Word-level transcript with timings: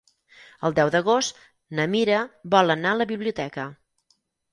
El 0.69 0.75
deu 0.77 0.87
d'agost 0.93 1.43
na 1.79 1.85
Mira 1.91 2.21
vol 2.55 2.75
anar 2.77 2.95
a 2.97 2.99
la 3.03 3.07
biblioteca. 3.13 3.67